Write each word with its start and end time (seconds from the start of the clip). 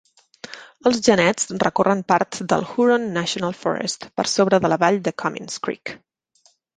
Els 0.91 0.99
genets 1.07 1.43
recorren 1.63 1.99
parts 2.13 2.41
del 2.53 2.65
Huron 2.71 3.05
National 3.17 3.53
Forest 3.59 4.07
per 4.21 4.25
sobre 4.31 4.61
de 4.65 4.73
la 4.73 4.79
vall 4.85 4.97
de 5.09 5.15
Comins 5.25 5.61
Creek. 5.69 5.93